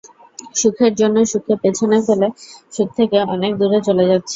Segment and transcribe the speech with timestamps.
[0.55, 2.27] সুখের জন্য, সুখকে পেছনে ফেলে,
[2.73, 4.29] সুখ থেকে অনেক দূরে চলে গেছি।